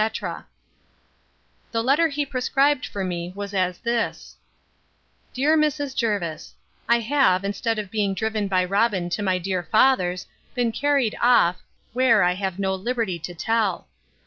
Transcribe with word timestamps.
The 1.71 1.83
letter 1.83 2.07
he 2.07 2.25
prescribed 2.25 2.87
for 2.87 3.03
me 3.03 3.31
was 3.35 3.53
as 3.53 3.77
this: 3.77 4.35
'DEAR 5.35 5.55
Mrs. 5.55 5.95
JERVIS, 5.95 6.55
'I 6.89 6.99
have, 7.01 7.45
instead 7.45 7.77
of 7.77 7.91
being 7.91 8.15
driven 8.15 8.47
by 8.47 8.65
Robin 8.65 9.11
to 9.11 9.21
my 9.21 9.37
dear 9.37 9.61
father's, 9.61 10.25
been 10.55 10.71
carried 10.71 11.15
off, 11.21 11.61
where 11.93 12.23
I 12.23 12.33
have 12.33 12.57
no 12.57 12.73
liberty 12.73 13.19
to 13.19 13.35
tell. 13.35 13.87